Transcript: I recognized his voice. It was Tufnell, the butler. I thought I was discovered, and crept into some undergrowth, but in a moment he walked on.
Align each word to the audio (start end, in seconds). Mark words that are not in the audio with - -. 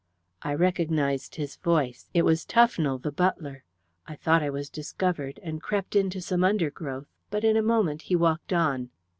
I 0.41 0.55
recognized 0.55 1.35
his 1.35 1.57
voice. 1.57 2.09
It 2.11 2.23
was 2.23 2.43
Tufnell, 2.43 2.97
the 3.03 3.11
butler. 3.11 3.63
I 4.07 4.15
thought 4.15 4.41
I 4.41 4.49
was 4.49 4.67
discovered, 4.67 5.39
and 5.43 5.61
crept 5.61 5.95
into 5.95 6.21
some 6.21 6.43
undergrowth, 6.43 7.13
but 7.29 7.43
in 7.43 7.55
a 7.55 7.61
moment 7.61 8.01
he 8.01 8.15
walked 8.15 8.51
on. 8.51 8.89